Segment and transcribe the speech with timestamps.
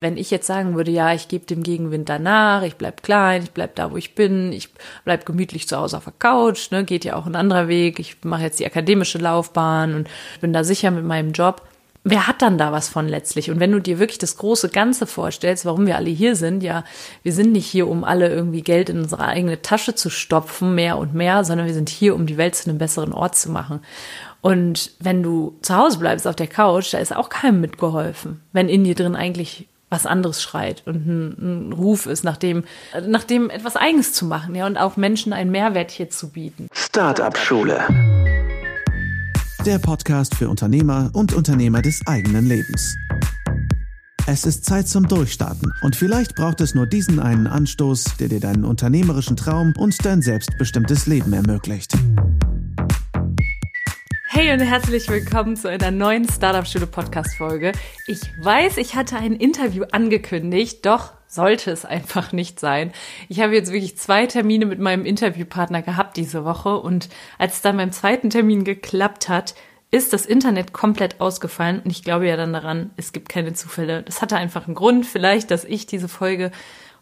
[0.00, 3.50] Wenn ich jetzt sagen würde, ja, ich gebe dem Gegenwind danach, ich bleib klein, ich
[3.50, 4.68] bleib da, wo ich bin, ich
[5.04, 8.16] bleib gemütlich zu Hause auf der Couch, ne, geht ja auch ein anderer Weg, ich
[8.22, 10.08] mache jetzt die akademische Laufbahn und
[10.40, 11.62] bin da sicher mit meinem Job.
[12.04, 13.50] Wer hat dann da was von letztlich?
[13.50, 16.84] Und wenn du dir wirklich das große Ganze vorstellst, warum wir alle hier sind, ja,
[17.24, 20.96] wir sind nicht hier, um alle irgendwie Geld in unsere eigene Tasche zu stopfen, mehr
[20.96, 23.80] und mehr, sondern wir sind hier, um die Welt zu einem besseren Ort zu machen.
[24.42, 28.68] Und wenn du zu Hause bleibst auf der Couch, da ist auch keinem mitgeholfen, wenn
[28.68, 32.64] in dir drin eigentlich was anderes schreit und ein, ein, Ruf ist, nach dem,
[33.06, 36.68] nach dem etwas Eigens zu machen, ja, und auch Menschen einen Mehrwert hier zu bieten.
[36.72, 37.86] Startup Schule.
[39.64, 42.96] Der Podcast für Unternehmer und Unternehmer des eigenen Lebens.
[44.26, 48.40] Es ist Zeit zum Durchstarten und vielleicht braucht es nur diesen einen Anstoß, der dir
[48.40, 51.94] deinen unternehmerischen Traum und dein selbstbestimmtes Leben ermöglicht.
[54.38, 57.72] Hey und herzlich willkommen zu einer neuen Startup Schule Podcast Folge.
[58.06, 62.92] Ich weiß, ich hatte ein Interview angekündigt, doch sollte es einfach nicht sein.
[63.28, 67.62] Ich habe jetzt wirklich zwei Termine mit meinem Interviewpartner gehabt diese Woche und als es
[67.62, 69.56] dann beim zweiten Termin geklappt hat,
[69.90, 74.04] ist das Internet komplett ausgefallen und ich glaube ja dann daran, es gibt keine Zufälle.
[74.04, 76.52] Das hatte einfach einen Grund, vielleicht, dass ich diese Folge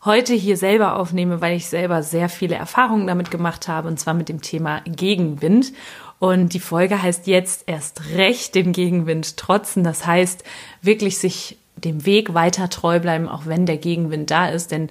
[0.07, 4.15] heute hier selber aufnehme, weil ich selber sehr viele Erfahrungen damit gemacht habe und zwar
[4.15, 5.73] mit dem Thema Gegenwind.
[6.19, 9.85] Und die Folge heißt jetzt erst recht dem Gegenwind trotzen.
[9.85, 10.45] Das heißt,
[10.83, 14.71] wirklich sich dem Weg weiter treu bleiben, auch wenn der Gegenwind da ist.
[14.71, 14.89] Denn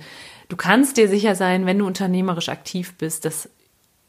[0.49, 3.49] du kannst dir sicher sein, wenn du unternehmerisch aktiv bist, dass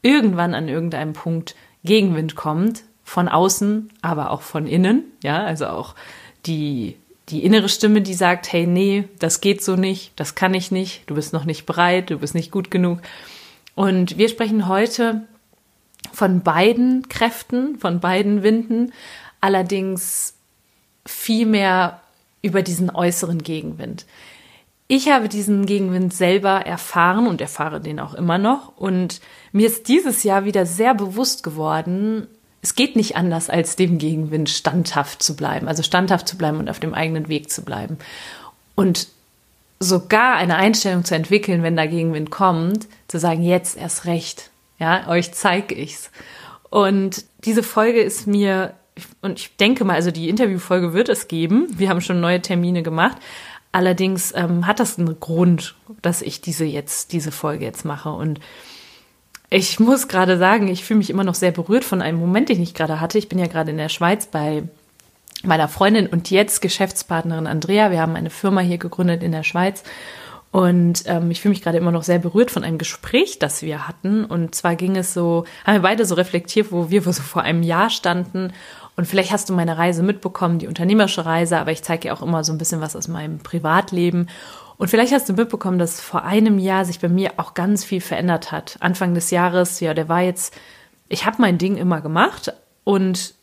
[0.03, 2.83] irgendwann an irgendeinem Punkt Gegenwind kommt.
[3.03, 5.05] Von außen, aber auch von innen.
[5.23, 5.95] Ja, also auch
[6.45, 6.97] die,
[7.29, 11.03] die innere Stimme, die sagt, hey, nee, das geht so nicht, das kann ich nicht,
[11.09, 12.99] du bist noch nicht bereit, du bist nicht gut genug.
[13.75, 15.21] Und wir sprechen heute
[16.11, 18.93] von beiden Kräften, von beiden Winden,
[19.41, 20.33] allerdings
[21.05, 22.01] viel mehr
[22.41, 24.05] über diesen äußeren Gegenwind.
[24.87, 28.77] Ich habe diesen Gegenwind selber erfahren und erfahre den auch immer noch.
[28.77, 29.19] Und
[29.51, 32.27] mir ist dieses Jahr wieder sehr bewusst geworden,
[32.61, 36.69] es geht nicht anders, als dem Gegenwind standhaft zu bleiben, also standhaft zu bleiben und
[36.69, 37.97] auf dem eigenen Weg zu bleiben.
[38.75, 39.07] Und
[39.79, 44.49] sogar eine Einstellung zu entwickeln, wenn da Gegenwind kommt, zu sagen, jetzt erst recht,
[44.79, 46.11] ja, euch zeige ich's.
[46.69, 48.73] Und diese Folge ist mir,
[49.21, 51.67] und ich denke mal, also die Interviewfolge wird es geben.
[51.69, 53.17] Wir haben schon neue Termine gemacht.
[53.71, 58.09] Allerdings ähm, hat das einen Grund, dass ich diese jetzt, diese Folge jetzt mache.
[58.09, 58.39] Und
[59.49, 62.61] ich muss gerade sagen, ich fühle mich immer noch sehr berührt von einem Moment, den
[62.61, 63.17] ich gerade hatte.
[63.17, 64.63] Ich bin ja gerade in der Schweiz bei
[65.43, 67.91] meiner Freundin und jetzt Geschäftspartnerin Andrea.
[67.91, 69.83] Wir haben eine Firma hier gegründet in der Schweiz
[70.51, 73.87] und ähm, ich fühle mich gerade immer noch sehr berührt von einem Gespräch, das wir
[73.87, 74.23] hatten.
[74.25, 77.63] Und zwar ging es so, haben wir beide so reflektiert, wo wir so vor einem
[77.63, 78.53] Jahr standen.
[78.95, 82.21] Und vielleicht hast du meine Reise mitbekommen, die unternehmerische Reise, aber ich zeige ja auch
[82.21, 84.27] immer so ein bisschen was aus meinem Privatleben.
[84.77, 88.01] Und vielleicht hast du mitbekommen, dass vor einem Jahr sich bei mir auch ganz viel
[88.01, 88.77] verändert hat.
[88.79, 90.55] Anfang des Jahres, ja, der war jetzt,
[91.09, 92.53] ich habe mein Ding immer gemacht
[92.83, 93.33] und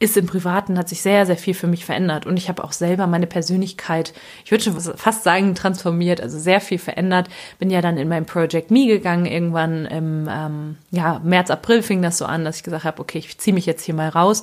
[0.00, 2.24] ist im Privaten, hat sich sehr, sehr viel für mich verändert.
[2.24, 4.12] Und ich habe auch selber meine Persönlichkeit,
[4.44, 7.28] ich würde schon fast sagen, transformiert, also sehr viel verändert.
[7.58, 9.26] Bin ja dann in mein Project Me gegangen.
[9.26, 13.18] Irgendwann im ähm, ja, März, April fing das so an, dass ich gesagt habe, okay,
[13.18, 14.42] ich ziehe mich jetzt hier mal raus.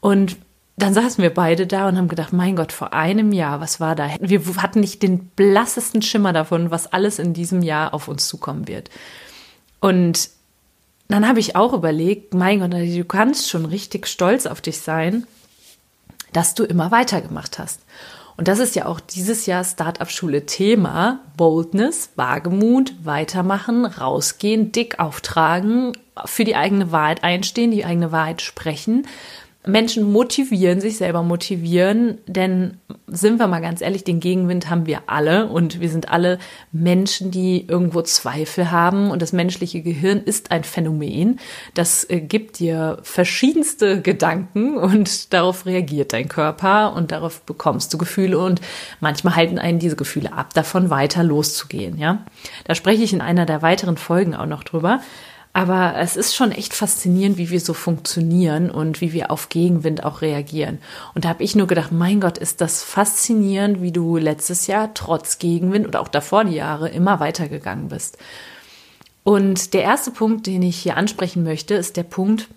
[0.00, 0.36] Und
[0.76, 3.94] dann saßen wir beide da und haben gedacht, mein Gott, vor einem Jahr, was war
[3.94, 4.10] da?
[4.20, 8.66] Wir hatten nicht den blassesten Schimmer davon, was alles in diesem Jahr auf uns zukommen
[8.66, 8.90] wird.
[9.80, 10.30] Und
[11.08, 15.26] dann habe ich auch überlegt, mein Gott, du kannst schon richtig stolz auf dich sein,
[16.32, 17.80] dass du immer weitergemacht hast.
[18.36, 21.20] Und das ist ja auch dieses Jahr Startup-Schule Thema.
[21.36, 25.92] Boldness, Wagemut, weitermachen, rausgehen, dick auftragen,
[26.24, 29.08] für die eigene Wahrheit einstehen, die eigene Wahrheit sprechen,
[29.68, 35.02] Menschen motivieren, sich selber motivieren, denn sind wir mal ganz ehrlich, den Gegenwind haben wir
[35.08, 35.46] alle.
[35.46, 36.38] Und wir sind alle
[36.72, 39.10] Menschen, die irgendwo Zweifel haben.
[39.10, 41.38] Und das menschliche Gehirn ist ein Phänomen,
[41.74, 44.78] das äh, gibt dir verschiedenste Gedanken.
[44.78, 46.94] Und darauf reagiert dein Körper.
[46.94, 48.38] Und darauf bekommst du Gefühle.
[48.38, 48.62] Und
[49.00, 52.24] manchmal halten einen diese Gefühle ab, davon weiter loszugehen, ja.
[52.64, 55.00] Da spreche ich in einer der weiteren Folgen auch noch drüber.
[55.52, 60.04] Aber es ist schon echt faszinierend, wie wir so funktionieren und wie wir auf Gegenwind
[60.04, 60.78] auch reagieren.
[61.14, 64.92] Und da habe ich nur gedacht, mein Gott, ist das faszinierend, wie du letztes Jahr
[64.94, 68.18] trotz Gegenwind oder auch davor die Jahre immer weitergegangen bist.
[69.24, 72.48] Und der erste Punkt, den ich hier ansprechen möchte, ist der Punkt,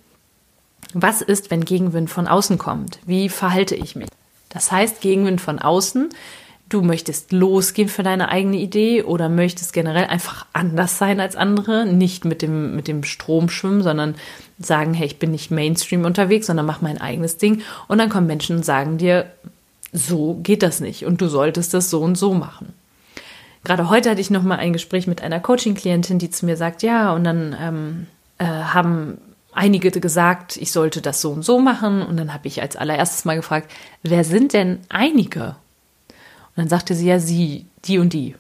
[0.94, 3.00] was ist, wenn Gegenwind von außen kommt?
[3.06, 4.10] Wie verhalte ich mich?
[4.50, 6.10] Das heißt, Gegenwind von außen
[6.74, 11.86] du möchtest losgehen für deine eigene Idee oder möchtest generell einfach anders sein als andere,
[11.86, 14.16] nicht mit dem, mit dem Strom schwimmen, sondern
[14.58, 17.62] sagen, hey, ich bin nicht Mainstream unterwegs, sondern mach mein eigenes Ding.
[17.88, 19.26] Und dann kommen Menschen und sagen dir,
[19.92, 22.74] so geht das nicht und du solltest das so und so machen.
[23.64, 26.82] Gerade heute hatte ich noch mal ein Gespräch mit einer Coaching-Klientin, die zu mir sagt,
[26.82, 28.08] ja, und dann ähm,
[28.38, 29.18] äh, haben
[29.52, 32.02] einige gesagt, ich sollte das so und so machen.
[32.02, 33.70] Und dann habe ich als allererstes mal gefragt,
[34.02, 35.58] wer sind denn einige?
[36.62, 38.36] Dann sagte sie ja, sie, die und die,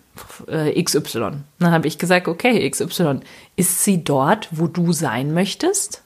[0.48, 1.32] äh, XY.
[1.58, 3.22] Dann habe ich gesagt, okay, XY,
[3.56, 6.04] ist sie dort, wo du sein möchtest?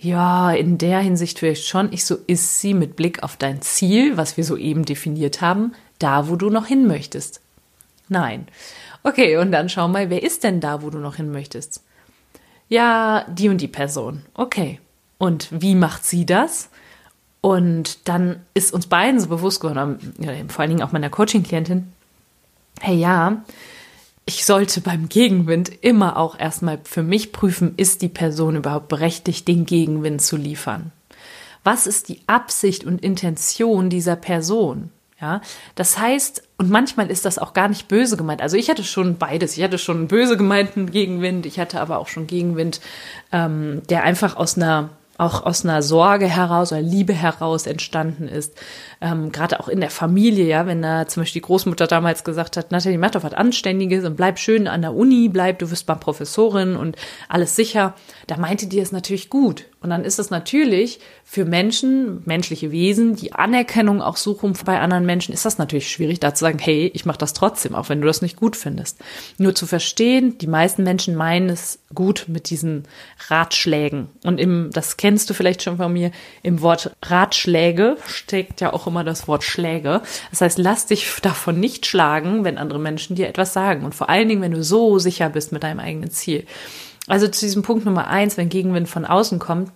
[0.00, 1.92] Ja, in der Hinsicht vielleicht schon.
[1.92, 6.28] Ich so, ist sie mit Blick auf dein Ziel, was wir soeben definiert haben, da,
[6.28, 7.40] wo du noch hin möchtest?
[8.08, 8.48] Nein.
[9.04, 11.84] Okay, und dann schau mal, wer ist denn da, wo du noch hin möchtest?
[12.68, 14.22] Ja, die und die Person.
[14.34, 14.80] Okay.
[15.16, 16.70] Und wie macht sie das?
[17.40, 20.14] Und dann ist uns beiden so bewusst geworden,
[20.48, 21.90] vor allen Dingen auch meiner Coaching-Klientin,
[22.80, 23.42] hey ja,
[24.26, 29.48] ich sollte beim Gegenwind immer auch erstmal für mich prüfen, ist die Person überhaupt berechtigt,
[29.48, 30.92] den Gegenwind zu liefern?
[31.64, 34.90] Was ist die Absicht und Intention dieser Person?
[35.20, 35.42] Ja,
[35.74, 38.40] das heißt, und manchmal ist das auch gar nicht böse gemeint.
[38.40, 39.54] Also ich hatte schon beides.
[39.58, 42.80] Ich hatte schon böse gemeinten Gegenwind, ich hatte aber auch schon Gegenwind,
[43.30, 44.88] ähm, der einfach aus einer
[45.20, 48.54] auch aus einer Sorge heraus oder Liebe heraus entstanden ist.
[49.00, 52.56] Ähm, Gerade auch in der Familie, ja, wenn da zum Beispiel die Großmutter damals gesagt
[52.56, 55.86] hat, Nathalie, mach doch was Anständiges und bleib schön an der Uni, bleib, du wirst
[55.86, 56.96] mal Professorin und
[57.28, 57.94] alles sicher,
[58.26, 59.66] da meinte die es natürlich gut.
[59.82, 65.06] Und dann ist es natürlich für Menschen, menschliche Wesen, die Anerkennung auch suchen bei anderen
[65.06, 68.02] Menschen, ist das natürlich schwierig, da zu sagen, hey, ich mache das trotzdem, auch wenn
[68.02, 68.98] du das nicht gut findest.
[69.38, 72.84] Nur zu verstehen, die meisten Menschen meinen es gut mit diesen
[73.28, 74.08] Ratschlägen.
[74.22, 76.10] Und im, das kennst du vielleicht schon von mir,
[76.42, 80.02] im Wort Ratschläge steckt ja auch immer das Wort Schläge.
[80.28, 83.86] Das heißt, lass dich davon nicht schlagen, wenn andere Menschen dir etwas sagen.
[83.86, 86.44] Und vor allen Dingen, wenn du so sicher bist mit deinem eigenen Ziel.
[87.10, 89.72] Also zu diesem Punkt Nummer eins, wenn Gegenwind von außen kommt,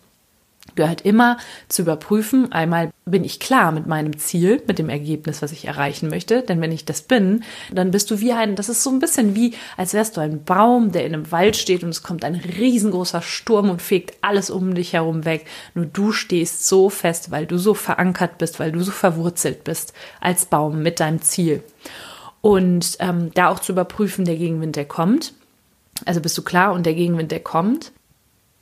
[0.76, 1.36] gehört immer
[1.68, 6.08] zu überprüfen, einmal bin ich klar mit meinem Ziel, mit dem Ergebnis, was ich erreichen
[6.08, 6.42] möchte.
[6.42, 7.42] Denn wenn ich das bin,
[7.72, 10.44] dann bist du wie ein, das ist so ein bisschen wie, als wärst du ein
[10.44, 14.48] Baum, der in einem Wald steht und es kommt ein riesengroßer Sturm und fegt alles
[14.48, 15.46] um dich herum weg.
[15.74, 19.92] Nur du stehst so fest, weil du so verankert bist, weil du so verwurzelt bist
[20.20, 21.64] als Baum mit deinem Ziel.
[22.40, 25.34] Und ähm, da auch zu überprüfen, der Gegenwind, der kommt,
[26.04, 27.92] also bist du klar und der Gegenwind, der kommt,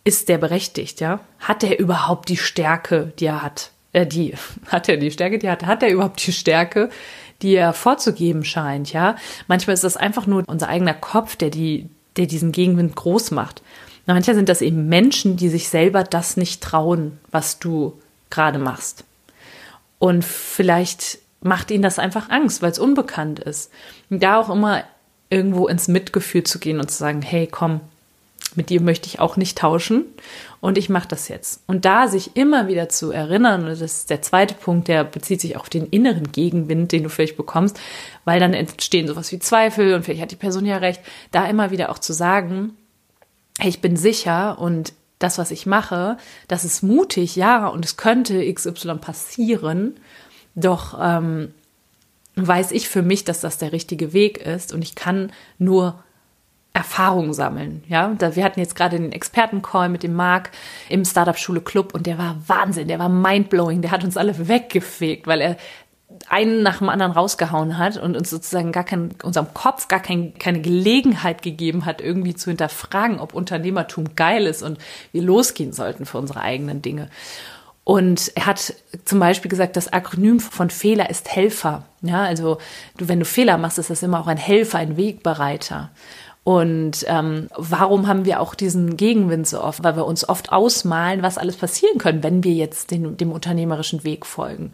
[0.05, 1.21] ist der berechtigt, ja?
[1.39, 3.71] Hat er überhaupt die Stärke, die er hat?
[3.93, 4.35] Äh, die,
[4.67, 5.67] hat er die Stärke, die er hat?
[5.67, 6.91] Hat er überhaupt die Stärke,
[7.41, 9.17] die er vorzugeben scheint, ja?
[9.47, 13.63] Manchmal ist das einfach nur unser eigener Kopf, der die, der diesen Gegenwind groß macht.
[14.07, 17.99] manchmal sind das eben Menschen, die sich selber das nicht trauen, was du
[18.31, 19.05] gerade machst.
[19.99, 23.71] Und vielleicht macht ihnen das einfach Angst, weil es unbekannt ist.
[24.11, 24.85] Und da auch immer
[25.33, 27.81] irgendwo ins Mitgefühl zu gehen und zu sagen, hey, komm,
[28.55, 30.05] mit dir möchte ich auch nicht tauschen
[30.61, 31.63] und ich mache das jetzt.
[31.67, 35.41] Und da sich immer wieder zu erinnern, und das ist der zweite Punkt, der bezieht
[35.41, 37.81] sich auf den inneren Gegenwind, den du vielleicht bekommst,
[38.27, 41.01] weil dann entstehen sowas wie Zweifel und vielleicht hat die Person ja recht,
[41.31, 42.77] da immer wieder auch zu sagen,
[43.59, 46.19] hey, ich bin sicher und das, was ich mache,
[46.49, 49.97] das ist mutig, ja, und es könnte XY passieren,
[50.57, 51.55] doch ähm,
[52.37, 56.03] weiß ich für mich, dass das der richtige Weg ist und ich kann nur
[56.75, 57.85] Erfahrung sammeln.
[57.89, 60.51] Ja, wir hatten jetzt gerade den Expertencall mit dem Marc
[60.89, 64.49] im Startup Schule Club und der war Wahnsinn, der war mindblowing, der hat uns alle
[64.49, 65.57] weggefegt, weil er
[66.29, 70.35] einen nach dem anderen rausgehauen hat und uns sozusagen gar kein, unserem Kopf gar kein,
[70.35, 74.79] keine Gelegenheit gegeben hat, irgendwie zu hinterfragen, ob Unternehmertum geil ist und
[75.13, 77.09] wir losgehen sollten für unsere eigenen Dinge.
[77.85, 78.75] Und er hat
[79.05, 81.85] zum Beispiel gesagt, das Akronym von Fehler ist Helfer.
[82.03, 82.59] Ja, also
[82.97, 85.91] du, wenn du Fehler machst, ist das immer auch ein Helfer, ein Wegbereiter.
[86.45, 89.83] Und ähm, warum haben wir auch diesen Gegenwind so oft?
[89.85, 94.05] Weil wir uns oft ausmalen, was alles passieren können, wenn wir jetzt den, dem unternehmerischen
[94.05, 94.73] Weg folgen.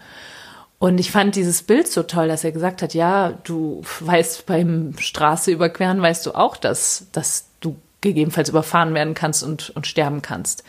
[0.78, 4.94] Und ich fand dieses Bild so toll, dass er gesagt hat, ja, du weißt beim
[4.98, 10.22] Straße überqueren, weißt du auch, dass, dass du gegebenenfalls überfahren werden kannst und, und sterben
[10.22, 10.62] kannst.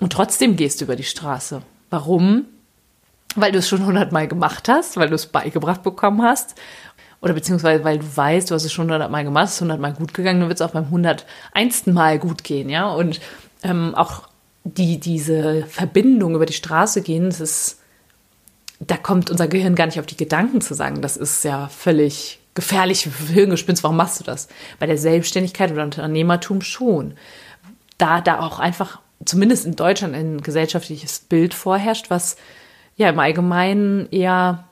[0.00, 1.62] Und trotzdem gehst du über die Straße.
[1.90, 2.46] Warum?
[3.34, 6.54] Weil du es schon hundertmal gemacht hast, weil du es beigebracht bekommen hast.
[7.20, 10.14] Oder beziehungsweise, weil du weißt, du hast es schon hundertmal gemacht, es ist hundertmal gut
[10.14, 12.88] gegangen, dann wird es auch beim hunderteinsten Mal gut gehen, ja.
[12.92, 13.20] Und
[13.64, 14.28] ähm, auch
[14.62, 17.80] die, diese Verbindung über die Straße gehen, das ist,
[18.78, 22.38] da kommt unser Gehirn gar nicht auf die Gedanken zu sagen, das ist ja völlig
[22.54, 24.48] gefährlich Hirngespinst, warum machst du das?
[24.78, 27.14] Bei der Selbstständigkeit oder Unternehmertum schon.
[27.98, 32.36] Da, da auch einfach zumindest in Deutschland ein gesellschaftliches Bild vorherrscht, was
[32.96, 34.64] ja im Allgemeinen eher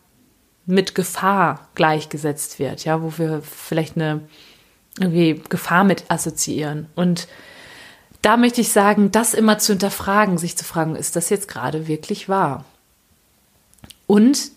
[0.66, 4.22] mit Gefahr gleichgesetzt wird, ja, wo wir vielleicht eine
[4.98, 6.86] irgendwie Gefahr mit assoziieren.
[6.94, 7.28] Und
[8.22, 11.86] da möchte ich sagen, das immer zu hinterfragen, sich zu fragen, ist das jetzt gerade
[11.86, 12.64] wirklich wahr?
[14.06, 14.50] Und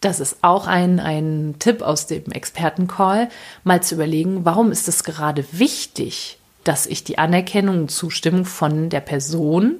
[0.00, 3.28] das ist auch ein, ein Tipp aus dem Expertencall,
[3.64, 8.90] mal zu überlegen, warum ist es gerade wichtig, dass ich die Anerkennung und Zustimmung von
[8.90, 9.78] der Person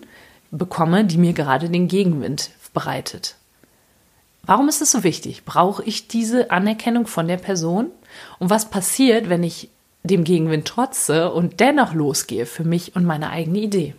[0.50, 3.37] bekomme, die mir gerade den Gegenwind bereitet.
[4.45, 5.45] Warum ist es so wichtig?
[5.45, 7.90] Brauche ich diese Anerkennung von der Person?
[8.38, 9.71] Und was passiert, wenn ich
[10.05, 13.95] dem Gegenwind trotze und dennoch losgehe für mich und meine eigene Idee?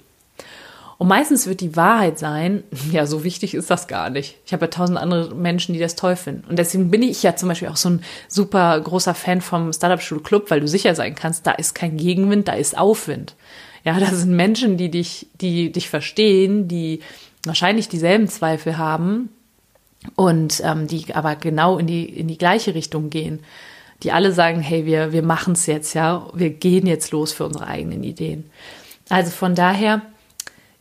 [0.97, 4.37] Und meistens wird die Wahrheit sein, ja, so wichtig ist das gar nicht.
[4.45, 6.47] Ich habe ja tausend andere Menschen, die das toll finden.
[6.49, 10.01] Und deswegen bin ich ja zum Beispiel auch so ein super großer Fan vom Startup
[10.01, 13.35] Schule Club, weil du sicher sein kannst, da ist kein Gegenwind, da ist Aufwind.
[13.83, 16.99] Ja, da sind Menschen, die dich, die dich verstehen, die
[17.45, 19.29] wahrscheinlich dieselben Zweifel haben
[20.15, 23.39] und ähm, die aber genau in die, in die gleiche Richtung gehen.
[24.03, 27.45] Die alle sagen, hey, wir, wir machen es jetzt, ja, wir gehen jetzt los für
[27.45, 28.49] unsere eigenen Ideen.
[29.09, 30.01] Also von daher,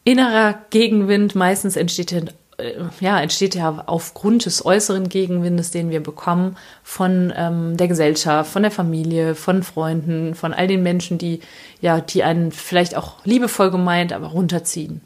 [0.07, 2.13] innerer Gegenwind meistens entsteht
[2.59, 8.51] äh, ja, entsteht ja aufgrund des äußeren Gegenwindes, den wir bekommen von ähm, der Gesellschaft,
[8.51, 11.41] von der Familie, von Freunden, von all den Menschen, die
[11.81, 15.01] ja, die einen vielleicht auch liebevoll gemeint, aber runterziehen.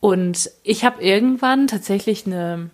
[0.00, 2.70] Und ich habe irgendwann tatsächlich eine,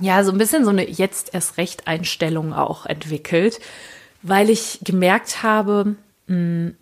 [0.00, 3.58] ja, so ein bisschen so eine jetzt erst recht Einstellung auch entwickelt,
[4.22, 5.96] weil ich gemerkt habe,
[6.28, 6.76] mh, hm,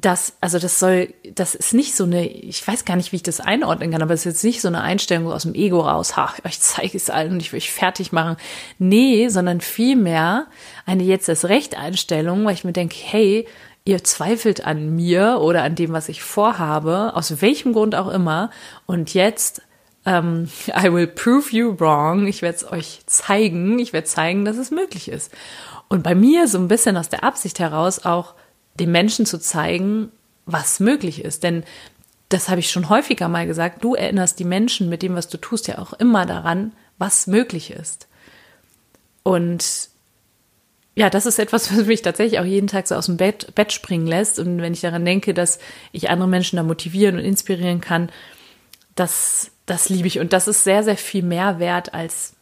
[0.00, 3.22] das, also das soll, das ist nicht so eine, ich weiß gar nicht, wie ich
[3.22, 6.16] das einordnen kann, aber es ist jetzt nicht so eine Einstellung aus dem Ego raus,
[6.16, 8.36] ha, ich zeige es allen und ich will euch fertig machen.
[8.78, 10.46] Nee, sondern vielmehr
[10.86, 13.46] eine jetzt das Recht Einstellung, weil ich mir denke, hey,
[13.84, 18.50] ihr zweifelt an mir oder an dem, was ich vorhabe, aus welchem Grund auch immer,
[18.86, 19.62] und jetzt
[20.04, 22.26] um, I will prove you wrong.
[22.26, 23.78] Ich werde es euch zeigen.
[23.78, 25.32] Ich werde zeigen, dass es möglich ist.
[25.88, 28.34] Und bei mir so ein bisschen aus der Absicht heraus auch
[28.78, 30.10] den Menschen zu zeigen,
[30.46, 31.42] was möglich ist.
[31.42, 31.64] Denn
[32.28, 35.38] das habe ich schon häufiger mal gesagt, du erinnerst die Menschen mit dem, was du
[35.38, 38.06] tust, ja auch immer daran, was möglich ist.
[39.22, 39.88] Und
[40.94, 43.72] ja, das ist etwas, was mich tatsächlich auch jeden Tag so aus dem Bett, Bett
[43.72, 44.38] springen lässt.
[44.38, 45.58] Und wenn ich daran denke, dass
[45.92, 48.10] ich andere Menschen da motivieren und inspirieren kann,
[48.96, 50.18] das, das liebe ich.
[50.18, 52.34] Und das ist sehr, sehr viel mehr wert als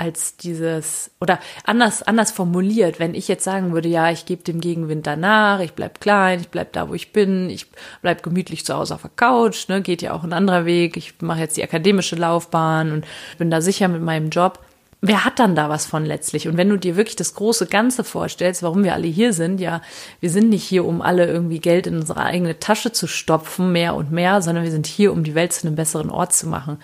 [0.00, 4.60] als dieses oder anders anders formuliert, wenn ich jetzt sagen würde, ja, ich gebe dem
[4.60, 7.66] Gegenwind danach, ich bleib klein, ich bleib da, wo ich bin, ich
[8.00, 11.20] bleib gemütlich zu Hause auf der Couch, ne, geht ja auch ein anderer Weg, ich
[11.20, 14.58] mache jetzt die akademische Laufbahn und bin da sicher mit meinem Job.
[15.02, 16.48] Wer hat dann da was von letztlich?
[16.48, 19.80] Und wenn du dir wirklich das große Ganze vorstellst, warum wir alle hier sind, ja,
[20.20, 23.94] wir sind nicht hier, um alle irgendwie Geld in unsere eigene Tasche zu stopfen, mehr
[23.94, 26.78] und mehr, sondern wir sind hier, um die Welt zu einem besseren Ort zu machen.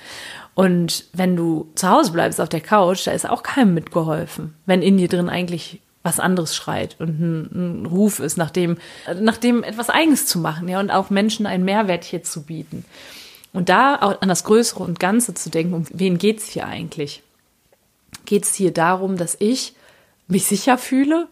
[0.56, 4.80] Und wenn du zu Hause bleibst auf der Couch, da ist auch keinem mitgeholfen, wenn
[4.80, 8.78] in dir drin eigentlich was anderes schreit und ein, ein Ruf ist, nach dem,
[9.20, 12.86] nach dem etwas Eigenes zu machen, ja, und auch Menschen einen Mehrwert hier zu bieten.
[13.52, 17.22] Und da auch an das Größere und Ganze zu denken, um wen geht's hier eigentlich?
[18.24, 19.74] Geht's hier darum, dass ich
[20.26, 21.28] mich sicher fühle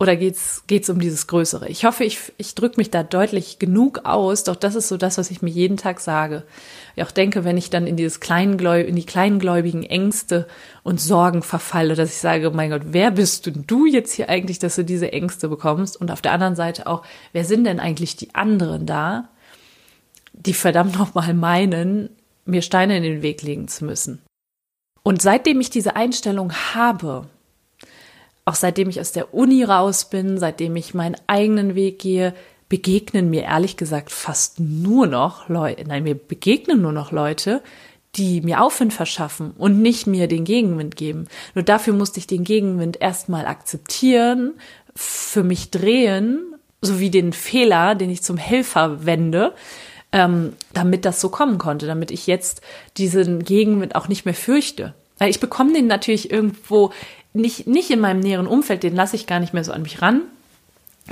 [0.00, 1.68] oder geht's geht's um dieses Größere?
[1.68, 5.18] Ich hoffe, ich, ich drücke mich da deutlich genug aus, doch das ist so das,
[5.18, 6.42] was ich mir jeden Tag sage.
[6.96, 10.48] Ich auch denke, wenn ich dann in dieses Kleingläub in die kleingläubigen Ängste
[10.82, 14.58] und Sorgen verfalle, dass ich sage, mein Gott, wer bist du, du jetzt hier eigentlich,
[14.58, 16.00] dass du diese Ängste bekommst?
[16.00, 19.28] Und auf der anderen Seite auch, wer sind denn eigentlich die anderen da,
[20.32, 22.08] die verdammt nochmal meinen,
[22.46, 24.22] mir Steine in den Weg legen zu müssen?
[25.02, 27.26] Und seitdem ich diese Einstellung habe,
[28.50, 32.34] auch seitdem ich aus der Uni raus bin, seitdem ich meinen eigenen Weg gehe,
[32.68, 37.62] begegnen mir ehrlich gesagt fast nur noch Leute, nein, mir begegnen nur noch Leute,
[38.16, 41.28] die mir Aufwind verschaffen und nicht mir den Gegenwind geben.
[41.54, 44.54] Nur dafür musste ich den Gegenwind erstmal akzeptieren,
[44.96, 49.52] für mich drehen, sowie den Fehler, den ich zum Helfer wende,
[50.10, 52.62] ähm, damit das so kommen konnte, damit ich jetzt
[52.96, 54.94] diesen Gegenwind auch nicht mehr fürchte.
[55.18, 56.92] Weil ich bekomme den natürlich irgendwo
[57.32, 60.02] nicht, nicht in meinem näheren Umfeld, den lasse ich gar nicht mehr so an mich
[60.02, 60.22] ran.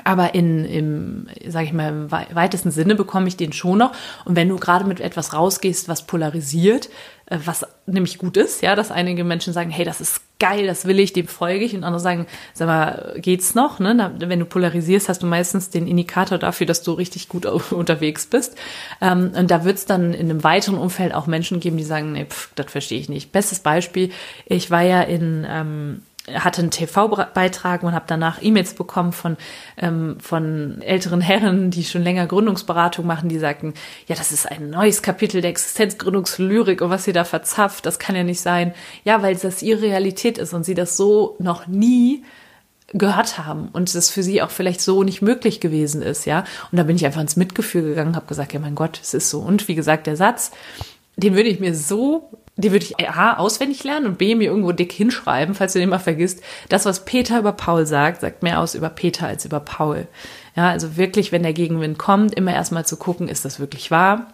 [0.04, 3.92] Aber in, im, sage ich mal, im weitesten Sinne bekomme ich den schon noch.
[4.24, 6.88] Und wenn du gerade mit etwas rausgehst, was polarisiert,
[7.26, 10.84] äh, was nämlich gut ist, ja, dass einige Menschen sagen, hey, das ist geil, das
[10.84, 11.74] will ich, dem folge ich.
[11.74, 13.80] Und andere sagen, sag mal, geht's noch?
[13.80, 14.14] Ne?
[14.18, 18.56] wenn du polarisierst, hast du meistens den Indikator dafür, dass du richtig gut unterwegs bist.
[19.00, 22.12] Ähm, und da wird es dann in einem weiteren Umfeld auch Menschen geben, die sagen,
[22.12, 23.32] nee, pff, das verstehe ich nicht.
[23.32, 24.10] Bestes Beispiel,
[24.46, 26.02] ich war ja in ähm,
[26.34, 29.36] hatte einen TV-Beitrag und habe danach E-Mails bekommen von,
[29.76, 33.74] ähm, von älteren Herren, die schon länger Gründungsberatung machen, die sagten,
[34.06, 38.16] ja, das ist ein neues Kapitel der Existenzgründungslyrik und was sie da verzapft, das kann
[38.16, 38.74] ja nicht sein.
[39.04, 42.24] Ja, weil das ihre Realität ist und sie das so noch nie
[42.94, 46.44] gehört haben und es für sie auch vielleicht so nicht möglich gewesen ist, ja.
[46.72, 49.28] Und da bin ich einfach ins Mitgefühl gegangen, habe gesagt, ja, mein Gott, es ist
[49.28, 49.40] so.
[49.40, 50.52] Und wie gesagt, der Satz,
[51.16, 54.72] den würde ich mir so die würde ich A, auswendig lernen und B, mir irgendwo
[54.72, 56.42] dick hinschreiben, falls du den mal vergisst.
[56.68, 60.08] Das, was Peter über Paul sagt, sagt mehr aus über Peter als über Paul.
[60.56, 64.26] Ja, also wirklich, wenn der Gegenwind kommt, immer erstmal zu gucken, ist das wirklich wahr?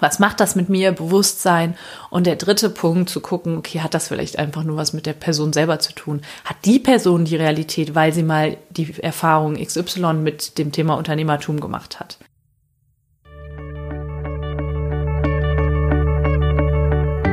[0.00, 0.92] Was macht das mit mir?
[0.92, 1.76] Bewusstsein.
[2.10, 5.12] Und der dritte Punkt, zu gucken, okay, hat das vielleicht einfach nur was mit der
[5.12, 6.22] Person selber zu tun?
[6.44, 11.60] Hat die Person die Realität, weil sie mal die Erfahrung XY mit dem Thema Unternehmertum
[11.60, 12.18] gemacht hat?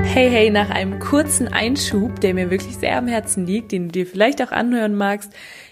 [0.10, 3.92] Hey, hey, nach einem kurzen Einschub, der mir wirklich sehr am Herzen liegt, den du
[3.92, 5.32] dir vielleicht auch anhören magst,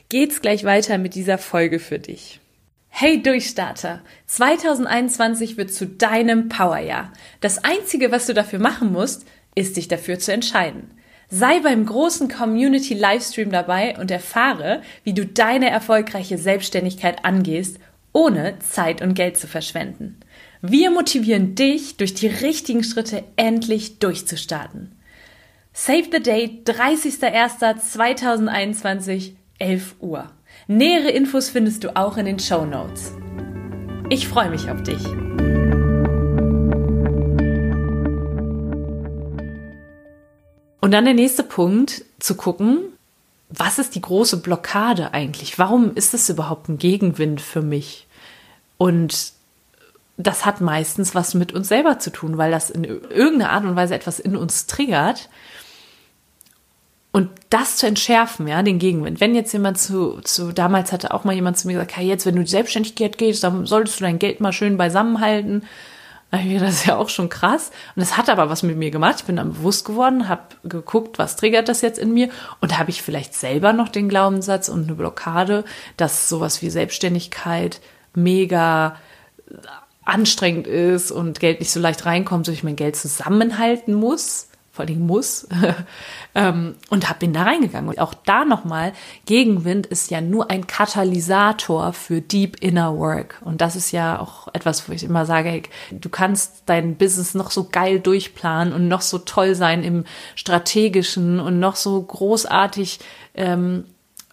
[0.10, 2.42] geht's gleich weiter mit dieser Folge für dich.
[2.90, 4.02] Hey Durchstarter!
[4.28, 7.12] 2021 wird zu deinem Powerjahr.
[7.42, 9.26] Das einzige, was du dafür machen musst,
[9.56, 10.92] ist dich dafür zu entscheiden.
[11.30, 17.80] Sei beim großen Community Livestream dabei und erfahre, wie du deine erfolgreiche Selbstständigkeit angehst,
[18.14, 20.20] ohne Zeit und Geld zu verschwenden.
[20.68, 24.94] Wir motivieren dich, durch die richtigen Schritte endlich durchzustarten.
[25.74, 30.32] Save the Date 30.01.2021, 11 Uhr.
[30.66, 33.12] Nähere Infos findest du auch in den Show Notes.
[34.10, 35.06] Ich freue mich auf dich.
[40.82, 42.80] Und dann der nächste Punkt, zu gucken,
[43.50, 45.60] was ist die große Blockade eigentlich?
[45.60, 48.08] Warum ist es überhaupt ein Gegenwind für mich?
[48.78, 49.35] Und
[50.18, 53.76] das hat meistens was mit uns selber zu tun, weil das in irgendeiner Art und
[53.76, 55.30] Weise etwas in uns triggert.
[57.12, 59.22] Und das zu entschärfen, ja, den Gegenwind.
[59.22, 62.26] Wenn jetzt jemand zu, zu, damals hatte auch mal jemand zu mir gesagt, hey, jetzt,
[62.26, 65.64] wenn du die Selbstständigkeit gehst, dann solltest du dein Geld mal schön beisammenhalten.
[66.32, 67.72] Das ist ja auch schon krass.
[67.96, 69.16] Und das hat aber was mit mir gemacht.
[69.20, 72.30] Ich bin dann bewusst geworden, habe geguckt, was triggert das jetzt in mir
[72.60, 75.64] und habe ich vielleicht selber noch den Glaubenssatz und eine Blockade,
[75.96, 77.80] dass sowas wie Selbstständigkeit
[78.14, 78.98] mega
[80.06, 84.86] anstrengend ist und Geld nicht so leicht reinkommt, so ich mein Geld zusammenhalten muss, vor
[84.86, 85.48] allem muss,
[86.36, 87.90] ähm, und hab, bin da reingegangen.
[87.90, 88.94] Und auch da nochmal,
[89.26, 93.42] Gegenwind ist ja nur ein Katalysator für Deep Inner Work.
[93.44, 97.34] Und das ist ja auch etwas, wo ich immer sage, hey, du kannst dein Business
[97.34, 100.04] noch so geil durchplanen und noch so toll sein im
[100.36, 103.00] strategischen und noch so großartig
[103.34, 103.86] ähm,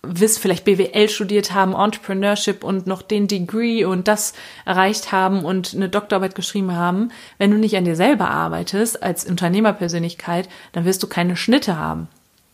[0.03, 4.33] wisst, vielleicht BWL studiert haben, Entrepreneurship und noch den Degree und das
[4.65, 9.25] erreicht haben und eine Doktorarbeit geschrieben haben, wenn du nicht an dir selber arbeitest als
[9.25, 12.09] Unternehmerpersönlichkeit, dann wirst du keine Schnitte haben.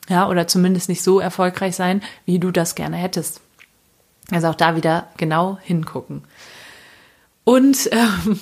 [0.09, 3.41] Ja, oder zumindest nicht so erfolgreich sein, wie du das gerne hättest.
[4.31, 6.25] Also auch da wieder genau hingucken.
[7.45, 8.41] Und ähm,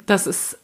[0.06, 0.57] das ist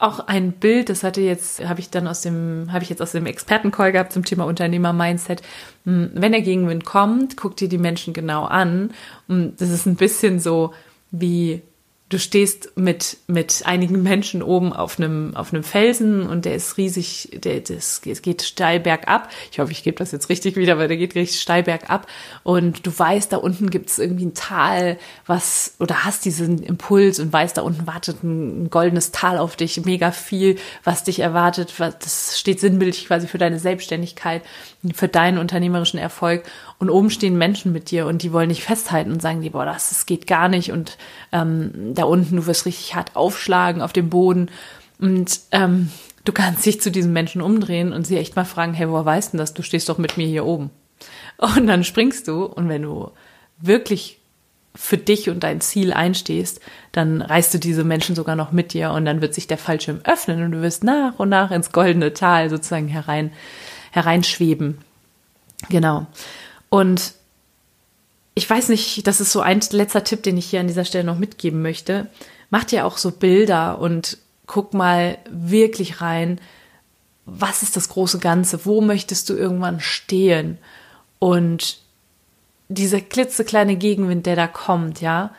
[0.00, 3.12] auch ein Bild, das hatte jetzt, habe ich dann aus dem, habe ich jetzt aus
[3.12, 5.42] dem Expertencall gehabt zum Thema Unternehmer-Mindset.
[5.84, 8.92] Hm, wenn der Gegenwind kommt, guck dir die Menschen genau an.
[9.28, 10.72] Und das ist ein bisschen so
[11.10, 11.62] wie
[12.10, 16.76] du stehst mit, mit einigen Menschen oben auf einem, auf einem Felsen und der ist
[16.76, 19.30] riesig, der, das geht steil bergab.
[19.52, 22.08] Ich hoffe, ich gebe das jetzt richtig wieder, weil der geht richtig steil bergab.
[22.42, 27.20] Und du weißt, da unten gibt es irgendwie ein Tal, was, oder hast diesen Impuls
[27.20, 31.20] und weißt, da unten wartet ein, ein goldenes Tal auf dich, mega viel, was dich
[31.20, 31.74] erwartet.
[31.78, 34.42] Was, das steht sinnbildlich quasi für deine Selbstständigkeit,
[34.94, 36.42] für deinen unternehmerischen Erfolg.
[36.80, 39.66] Und oben stehen Menschen mit dir und die wollen dich festhalten und sagen dir, boah,
[39.66, 40.72] das, das geht gar nicht.
[40.72, 40.96] Und
[41.30, 44.50] ähm, da unten, du wirst richtig hart aufschlagen auf dem Boden.
[44.98, 45.90] Und ähm,
[46.24, 49.34] du kannst dich zu diesen Menschen umdrehen und sie echt mal fragen, hey, woher weißt
[49.34, 49.52] du das?
[49.52, 50.70] Du stehst doch mit mir hier oben.
[51.36, 53.10] Und dann springst du und wenn du
[53.58, 54.18] wirklich
[54.74, 56.60] für dich und dein Ziel einstehst,
[56.92, 60.00] dann reißt du diese Menschen sogar noch mit dir und dann wird sich der Fallschirm
[60.04, 63.32] öffnen und du wirst nach und nach ins goldene Tal sozusagen herein,
[63.90, 64.78] hereinschweben.
[65.68, 66.06] Genau.
[66.70, 67.12] Und
[68.34, 71.04] ich weiß nicht, das ist so ein letzter Tipp, den ich hier an dieser Stelle
[71.04, 72.08] noch mitgeben möchte.
[72.48, 76.40] Mach dir auch so Bilder und guck mal wirklich rein,
[77.26, 78.64] was ist das große Ganze?
[78.64, 80.58] Wo möchtest du irgendwann stehen?
[81.18, 81.78] Und
[82.68, 85.34] dieser klitzekleine Gegenwind, der da kommt, ja,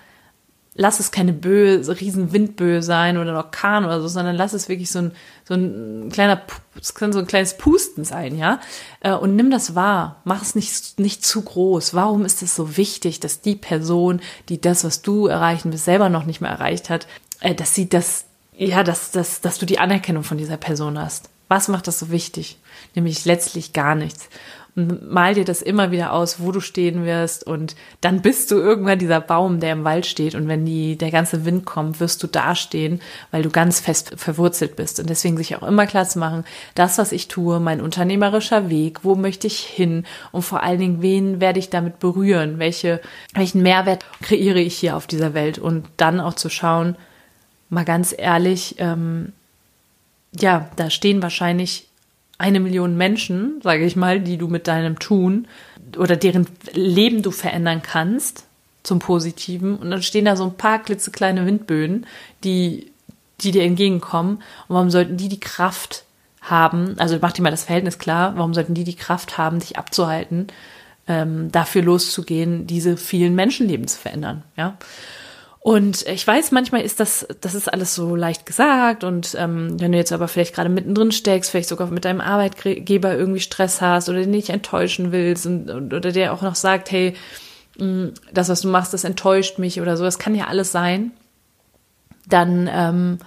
[0.73, 4.69] lass es keine Böe, riesen Windböe sein oder ein Orkan oder so, sondern lass es
[4.69, 5.11] wirklich so ein,
[5.43, 6.41] so ein kleiner,
[6.81, 8.59] so ein kleines Pusten sein, ja.
[9.01, 10.21] Äh, und nimm das wahr.
[10.23, 11.93] Mach es nicht, nicht zu groß.
[11.93, 16.09] Warum ist es so wichtig, dass die Person, die das, was du erreichen willst, selber
[16.09, 17.07] noch nicht mehr erreicht hat,
[17.41, 21.29] äh, dass sie das, ja, dass, dass, dass du die Anerkennung von dieser Person hast?
[21.49, 22.59] Was macht das so wichtig?
[22.95, 24.29] Nämlich letztlich gar nichts
[24.75, 28.99] mal dir das immer wieder aus, wo du stehen wirst und dann bist du irgendwann
[28.99, 32.27] dieser Baum, der im Wald steht und wenn die, der ganze Wind kommt, wirst du
[32.27, 34.99] dastehen, weil du ganz fest verwurzelt bist.
[34.99, 39.03] Und deswegen sich auch immer klar zu machen, das, was ich tue, mein unternehmerischer Weg,
[39.03, 43.01] wo möchte ich hin und vor allen Dingen, wen werde ich damit berühren, welche,
[43.33, 45.59] welchen Mehrwert kreiere ich hier auf dieser Welt?
[45.59, 46.95] Und dann auch zu schauen,
[47.69, 49.33] mal ganz ehrlich, ähm,
[50.39, 51.87] ja, da stehen wahrscheinlich
[52.41, 55.47] eine Million Menschen, sage ich mal, die du mit deinem Tun
[55.97, 58.45] oder deren Leben du verändern kannst
[58.83, 59.77] zum Positiven.
[59.77, 62.05] Und dann stehen da so ein paar klitzekleine Windböen,
[62.43, 62.91] die,
[63.41, 64.37] die dir entgegenkommen.
[64.67, 66.03] Und warum sollten die die Kraft
[66.41, 69.77] haben, also mach dir mal das Verhältnis klar, warum sollten die die Kraft haben, dich
[69.77, 70.47] abzuhalten,
[71.07, 74.77] ähm, dafür loszugehen, diese vielen Menschenleben zu verändern, ja?
[75.63, 79.91] Und ich weiß, manchmal ist das, das ist alles so leicht gesagt und ähm, wenn
[79.91, 84.09] du jetzt aber vielleicht gerade mittendrin steckst, vielleicht sogar mit deinem Arbeitgeber irgendwie Stress hast
[84.09, 87.13] oder den nicht enttäuschen willst und, oder der auch noch sagt, hey,
[87.77, 91.11] mm, das, was du machst, das enttäuscht mich oder so, das kann ja alles sein,
[92.27, 93.19] dann ähm,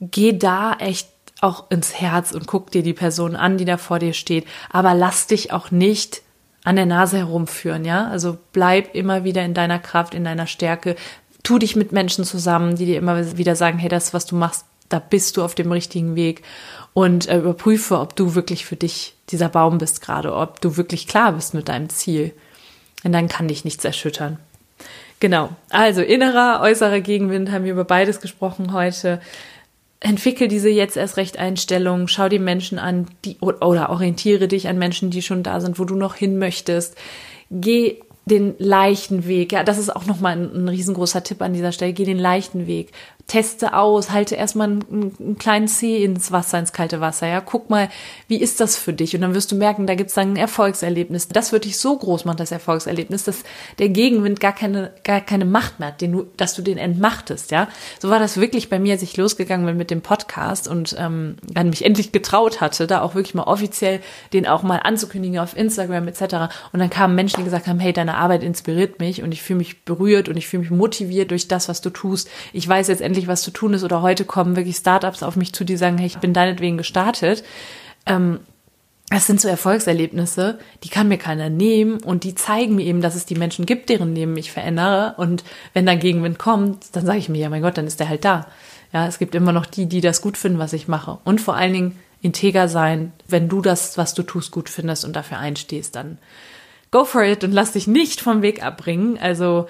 [0.00, 1.08] geh da echt
[1.40, 4.94] auch ins Herz und guck dir die Person an, die da vor dir steht, aber
[4.94, 6.22] lass dich auch nicht
[6.62, 8.06] an der Nase herumführen, ja?
[8.06, 10.94] Also bleib immer wieder in deiner Kraft, in deiner Stärke,
[11.42, 14.64] tu dich mit Menschen zusammen, die dir immer wieder sagen, hey, das, was du machst,
[14.88, 16.42] da bist du auf dem richtigen Weg
[16.92, 21.06] und äh, überprüfe, ob du wirklich für dich dieser Baum bist gerade, ob du wirklich
[21.06, 22.32] klar bist mit deinem Ziel.
[23.04, 24.38] Und dann kann dich nichts erschüttern.
[25.18, 25.50] Genau.
[25.70, 29.20] Also innerer, äußerer Gegenwind haben wir über beides gesprochen heute.
[30.00, 34.78] Entwickel diese jetzt erst recht Einstellung, schau die Menschen an, die oder orientiere dich an
[34.78, 36.96] Menschen, die schon da sind, wo du noch hin möchtest.
[37.50, 39.52] Geh den leichten Weg.
[39.52, 41.92] Ja, das ist auch nochmal ein, ein riesengroßer Tipp an dieser Stelle.
[41.92, 42.92] Geh den leichten Weg
[43.26, 47.70] teste aus, halte erstmal einen, einen kleinen Zeh ins Wasser, ins kalte Wasser, ja, guck
[47.70, 47.88] mal,
[48.28, 49.14] wie ist das für dich?
[49.14, 51.28] Und dann wirst du merken, da gibt's dann ein Erfolgserlebnis.
[51.28, 53.42] Das wird dich so groß machen, das Erfolgserlebnis, dass
[53.78, 57.50] der Gegenwind gar keine, gar keine Macht mehr hat, den du, dass du den entmachtest,
[57.50, 57.68] ja.
[58.00, 61.36] So war das wirklich bei mir, als ich losgegangen bin mit dem Podcast und ähm,
[61.42, 64.00] dann mich endlich getraut hatte, da auch wirklich mal offiziell
[64.32, 66.22] den auch mal anzukündigen auf Instagram etc.
[66.72, 69.58] Und dann kamen Menschen, die gesagt haben, hey, deine Arbeit inspiriert mich und ich fühle
[69.58, 72.28] mich berührt und ich fühle mich motiviert durch das, was du tust.
[72.52, 75.52] Ich weiß jetzt endlich, was zu tun ist oder heute kommen wirklich Startups auf mich
[75.52, 77.44] zu, die sagen, hey, ich bin deinetwegen gestartet.
[78.06, 78.40] Ähm,
[79.10, 83.14] das sind so Erfolgserlebnisse, die kann mir keiner nehmen und die zeigen mir eben, dass
[83.14, 85.14] es die Menschen gibt, deren Leben ich verändere.
[85.18, 85.44] Und
[85.74, 88.24] wenn dann Gegenwind kommt, dann sage ich mir, ja mein Gott, dann ist der halt
[88.24, 88.46] da.
[88.92, 91.18] Ja, es gibt immer noch die, die das gut finden, was ich mache.
[91.24, 95.14] Und vor allen Dingen integer sein, wenn du das, was du tust, gut findest und
[95.14, 96.18] dafür einstehst, dann
[96.90, 99.18] go for it und lass dich nicht vom Weg abbringen.
[99.18, 99.66] Also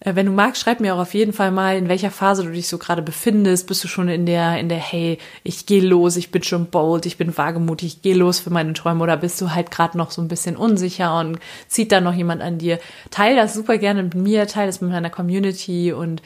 [0.00, 2.68] wenn du magst, schreib mir auch auf jeden Fall mal, in welcher Phase du dich
[2.68, 3.66] so gerade befindest.
[3.66, 7.06] Bist du schon in der, in der, hey, ich gehe los, ich bin schon bold,
[7.06, 10.10] ich bin wagemutig, ich gehe los für meine Träume oder bist du halt gerade noch
[10.10, 12.78] so ein bisschen unsicher und zieht da noch jemand an dir?
[13.10, 16.20] Teil das super gerne mit mir, teil das mit meiner Community und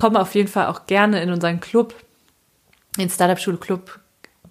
[0.00, 1.94] komm auf jeden Fall auch gerne in unseren Club,
[2.98, 4.00] den Startup Schule Club,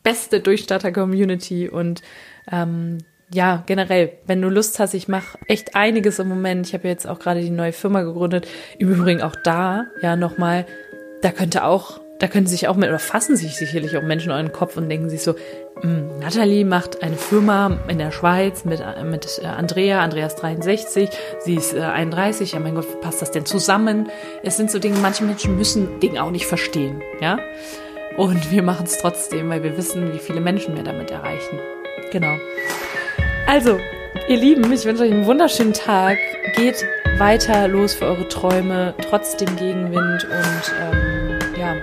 [0.03, 2.01] beste Durchstarter-Community und
[2.49, 2.99] ähm,
[3.33, 6.67] ja, generell, wenn du Lust hast, ich mache echt einiges im Moment.
[6.67, 8.47] Ich habe jetzt auch gerade die neue Firma gegründet.
[8.77, 10.65] Im Übrigen auch da, ja, nochmal,
[11.21, 14.35] da könnte auch, da können sich auch mit, oder fassen sich sicherlich auch Menschen in
[14.35, 15.35] euren Kopf und denken sich so,
[15.81, 21.55] hm, Natalie macht eine Firma in der Schweiz mit, mit äh, Andrea, Andreas 63, sie
[21.55, 24.09] ist 31, äh, ja mein Gott, wie passt das denn zusammen?
[24.43, 27.39] Es sind so Dinge, manche Menschen müssen Dinge auch nicht verstehen, ja.
[28.15, 31.59] Und wir machen es trotzdem, weil wir wissen, wie viele Menschen wir damit erreichen.
[32.11, 32.35] Genau.
[33.45, 33.77] Also,
[34.29, 36.17] ihr Lieben, ich wünsche euch einen wunderschönen Tag.
[36.55, 36.85] Geht
[37.17, 41.75] weiter los für eure Träume, trotz dem Gegenwind und ähm, ja,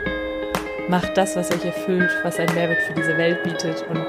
[0.88, 4.04] macht das, was euch erfüllt, was ein Mehrwert für diese Welt bietet und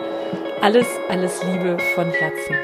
[0.61, 2.55] alles, alles Liebe von Herzen.